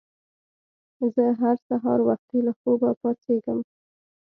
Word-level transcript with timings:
زه 1.13 1.25
هر 1.41 1.55
سهار 1.67 1.99
وختي 2.09 2.39
له 2.45 2.53
خوبه 2.59 2.89
پاڅیږم. 3.01 3.59